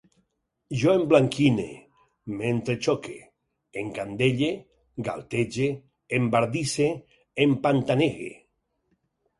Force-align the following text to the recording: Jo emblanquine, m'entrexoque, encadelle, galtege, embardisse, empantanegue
Jo 0.83 0.93
emblanquine, 0.99 1.65
m'entrexoque, 2.39 3.19
encadelle, 3.83 4.51
galtege, 5.11 5.69
embardisse, 6.21 6.91
empantanegue 7.49 8.37